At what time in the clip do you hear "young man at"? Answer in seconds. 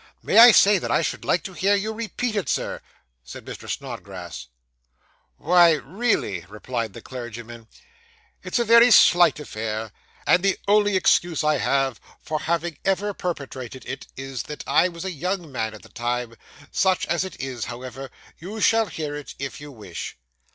15.11-15.83